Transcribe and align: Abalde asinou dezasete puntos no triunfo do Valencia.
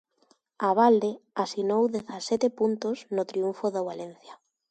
Abalde 0.69 1.11
asinou 1.43 1.83
dezasete 1.95 2.47
puntos 2.59 2.97
no 3.15 3.23
triunfo 3.31 3.65
do 3.75 3.81
Valencia. 3.89 4.33